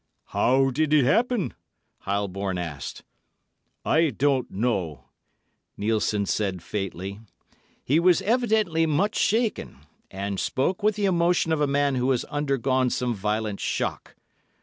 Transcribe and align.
"How 0.29 0.71
did 0.71 0.93
it 0.93 1.05
happen?" 1.05 1.53
Heilborn 2.07 2.57
asked. 2.57 3.03
"I 3.85 4.09
don't 4.09 4.49
know," 4.49 5.09
Nielssen 5.77 6.25
said 6.25 6.63
faintly. 6.63 7.19
He 7.83 7.99
was 7.99 8.23
evidently 8.23 8.87
much 8.87 9.15
shaken, 9.15 9.81
and 10.09 10.39
spoke 10.39 10.81
with 10.81 10.95
the 10.95 11.05
emotion 11.05 11.51
of 11.51 11.61
a 11.61 11.67
man 11.67 11.93
who 11.93 12.09
has 12.09 12.25
undergone 12.25 12.89
some 12.89 13.13
violent 13.13 13.59
shock. 13.59 14.15